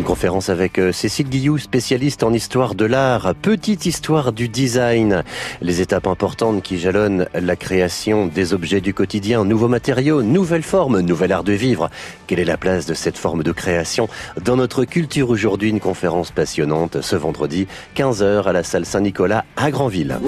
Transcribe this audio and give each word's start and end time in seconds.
Une 0.00 0.06
conférence 0.06 0.48
avec 0.48 0.78
euh, 0.78 0.92
Cécile 0.92 1.28
Guillou, 1.28 1.58
spécialiste 1.58 2.22
en 2.22 2.32
histoire 2.32 2.74
de 2.74 2.86
l'art, 2.86 3.34
petite 3.34 3.84
histoire 3.84 4.32
du 4.32 4.48
design, 4.48 5.24
les 5.60 5.82
étapes 5.82 6.06
importantes 6.06 6.62
qui 6.62 6.78
jalonnent 6.78 7.26
la 7.34 7.54
création 7.54 8.26
des 8.26 8.54
objets 8.54 8.80
du 8.80 8.94
quotidien, 8.94 9.44
nouveaux 9.44 9.68
matériaux, 9.68 10.22
nouvelles 10.22 10.62
formes, 10.62 11.00
nouvel 11.00 11.32
art 11.32 11.44
de 11.44 11.52
vivre. 11.52 11.90
Quelle 12.26 12.40
est 12.40 12.46
la 12.46 12.56
place 12.56 12.86
de 12.86 12.94
cette 12.94 13.18
forme 13.18 13.42
de 13.42 13.52
création 13.52 14.08
dans 14.42 14.56
notre 14.56 14.86
culture 14.86 15.28
aujourd'hui? 15.28 15.68
Une 15.68 15.80
conférence 15.80 16.30
passionnante 16.30 17.02
ce 17.02 17.16
vendredi, 17.16 17.66
15h 17.94 18.44
à 18.44 18.52
la 18.54 18.64
salle 18.64 18.86
Saint-Nicolas 18.86 19.44
à 19.58 19.70
Granville. 19.70 20.18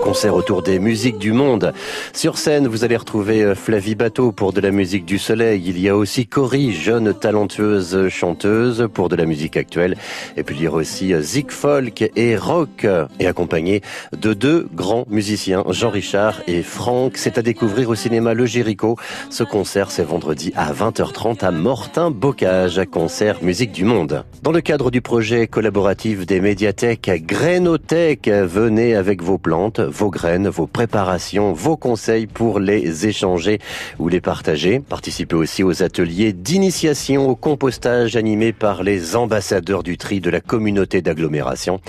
Concert 0.00 0.34
autour 0.34 0.62
des 0.62 0.78
musiques 0.78 1.18
du 1.18 1.32
monde. 1.32 1.72
Sur 2.12 2.38
scène, 2.38 2.66
vous 2.66 2.84
allez 2.84 2.96
retrouver 2.96 3.42
euh, 3.42 3.54
Flavie 3.54 3.94
Bateau 3.94 4.32
pour 4.32 4.52
de 4.52 4.60
la 4.60 4.70
musique 4.70 5.04
du 5.04 5.18
soleil. 5.18 5.62
Il 5.66 5.80
y 5.80 5.88
a 5.88 5.96
aussi 5.96 6.26
Cory, 6.26 6.72
jeune 6.72 7.14
talentueuse 7.14 8.08
chanteuse 8.08 8.88
pour 8.92 9.08
de 9.08 9.16
la 9.16 9.26
musique 9.26 9.56
actuelle. 9.56 9.96
Et 10.36 10.42
puis 10.42 10.56
il 10.56 10.62
y 10.62 10.68
aura 10.68 10.78
aussi 10.78 11.12
euh, 11.12 11.20
Zig 11.20 11.50
Folk 11.50 12.10
et 12.16 12.36
Rock, 12.36 12.86
et 13.18 13.26
accompagné 13.26 13.82
de 14.16 14.34
deux 14.34 14.68
grands 14.74 15.04
musiciens, 15.08 15.64
Jean 15.70 15.90
Richard 15.90 16.42
et 16.46 16.62
Franck. 16.62 17.16
C'est 17.16 17.38
à 17.38 17.42
découvrir 17.42 17.88
au 17.88 17.94
cinéma 17.94 18.34
Le 18.34 18.46
Géricault. 18.46 18.96
Ce 19.30 19.44
concert, 19.44 19.90
c'est 19.90 20.04
vendredi 20.04 20.52
à 20.56 20.72
20h30 20.72 21.44
à 21.44 21.50
Mortin 21.50 22.10
Bocage, 22.10 22.80
concert 22.90 23.42
musique 23.42 23.72
du 23.72 23.84
monde. 23.84 24.24
Dans 24.42 24.52
le 24.52 24.60
cadre 24.60 24.90
du 24.90 25.00
projet 25.00 25.46
collaboratif 25.46 26.26
des 26.26 26.40
médiathèques 26.40 27.10
Grainothèque, 27.26 28.28
venez 28.28 28.94
avec 28.94 29.22
vos 29.22 29.38
plantes, 29.38 29.80
vos 29.84 30.10
graines, 30.10 30.48
vos 30.48 30.66
préparations, 30.66 31.52
vos 31.52 31.76
conseils 31.76 32.26
pour 32.26 32.60
les 32.60 33.06
échanger 33.06 33.58
ou 33.98 34.08
les 34.08 34.20
partager. 34.20 34.80
Participez 34.80 35.36
aussi 35.36 35.62
aux 35.62 35.82
ateliers 35.82 36.32
d'initiation 36.32 37.28
au 37.28 37.36
compostage 37.36 38.16
animés 38.16 38.52
par 38.52 38.82
les 38.82 39.16
ambassadeurs 39.16 39.82
du 39.82 39.98
tri 39.98 40.20
de 40.20 40.30
la 40.30 40.40
communauté 40.40 41.02
d'agglomération. 41.02 41.80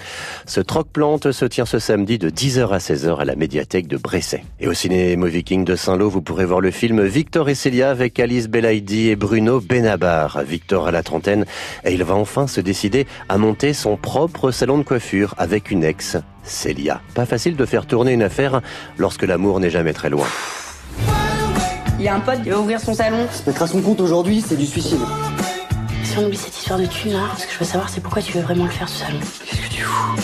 Ce 0.46 0.62
troc-plante 0.62 1.32
se 1.32 1.46
tient 1.46 1.66
ce 1.66 1.80
samedi 1.80 2.18
de 2.18 2.30
10h 2.30 2.70
à 2.70 2.78
16h 2.78 3.20
à 3.20 3.26
la 3.26 3.36
médiathèque 3.36 3.88
de 3.88 3.98
Bresset. 3.98 4.44
Et 4.60 4.68
au 4.68 4.74
cinéma 4.74 5.28
Viking 5.28 5.66
de 5.66 5.76
Saint-Lô, 5.76 6.10
vous 6.10 6.22
pourrez 6.22 6.46
voir 6.46 6.62
le 6.62 6.72
film 6.72 7.04
Victor 7.04 7.50
et 7.50 7.56
Célia 7.56 7.90
avec 7.90 8.20
Alice 8.20 8.48
Belaïdi 8.48 9.10
et 9.10 9.16
Bruno 9.16 9.60
Benabar. 9.60 10.42
Victor 10.44 10.88
à 10.88 10.92
la 10.92 11.04
trentaine 11.04 11.46
et 11.84 11.94
il 11.94 12.04
va 12.04 12.16
enfin 12.16 12.48
se 12.48 12.62
décider 12.62 13.06
à 13.30 13.38
monter 13.38 13.74
son 13.74 13.98
propre 13.98 14.52
salon 14.52 14.78
de 14.78 14.84
coiffure 14.84 15.36
avec 15.38 15.72
une 15.72 15.84
ex, 15.84 16.18
Célia. 16.44 17.02
Pas 17.16 17.26
facile 17.26 17.56
de 17.56 17.66
faire 17.66 17.86
tourner 17.86 18.14
une 18.14 18.24
affaire 18.24 18.62
lorsque 18.98 19.24
l'amour 19.24 19.60
n'est 19.60 19.70
jamais 19.70 19.94
très 19.94 20.10
loin. 20.10 20.28
Il 22.00 22.06
y 22.06 22.08
a 22.08 22.16
un 22.16 22.20
pote 22.20 22.42
qui 22.44 22.50
va 22.50 22.60
ouvrir 22.60 22.80
son 22.80 22.94
salon. 22.94 23.28
Se 23.32 23.50
mettre 23.50 23.62
à 23.62 23.68
son 23.68 23.82
compte 23.82 24.02
aujourd'hui, 24.02 24.44
c'est 24.46 24.58
du 24.58 24.66
suicide. 24.66 25.00
Si 26.04 26.18
on 26.18 26.26
oublie 26.26 26.38
cette 26.38 26.58
histoire 26.58 26.78
de 26.80 26.86
thunes 26.86 27.14
là, 27.14 27.30
ce 27.38 27.48
que 27.48 27.54
je 27.54 27.60
veux 27.60 27.66
savoir 27.66 27.90
c'est 27.90 28.02
pourquoi 28.02 28.22
tu 28.22 28.34
veux 28.34 28.42
vraiment 28.42 28.66
le 28.66 28.72
faire 28.72 28.90
ce 28.90 29.06
salon. 29.06 29.20
Qu'est-ce 29.46 29.62
que 29.62 29.74
tu 29.74 29.82
fous? 29.82 30.16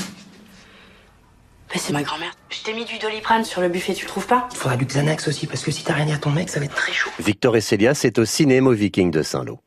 Bah, 1.70 1.76
c'est 1.78 1.94
ma 1.94 2.04
grand-mère. 2.04 2.32
Je 2.50 2.64
t'ai 2.64 2.74
mis 2.74 2.84
du 2.84 2.98
doliprane 2.98 3.46
sur 3.46 3.62
le 3.62 3.70
buffet, 3.70 3.94
tu 3.94 4.06
le 4.06 4.10
trouves 4.10 4.28
pas? 4.28 4.48
Il 4.52 4.58
faudra 4.58 4.76
du 4.76 4.86
Xanax 4.86 5.28
aussi, 5.28 5.48
parce 5.48 5.64
que 5.64 5.72
si 5.72 5.84
t'as 5.84 5.94
rien 5.94 6.06
dit 6.06 6.12
à 6.12 6.18
ton 6.18 6.32
mec, 6.32 6.50
ça 6.50 6.60
va 6.60 6.66
être 6.66 6.76
très 6.76 6.92
chaud. 6.92 7.12
Victor 7.20 7.56
et 7.56 7.62
Célia, 7.62 7.94
c'est 7.94 8.20
au 8.20 8.26
cinéma 8.26 8.72
Viking 8.72 9.12
de 9.12 9.22
Saint-Lô. 9.22 9.60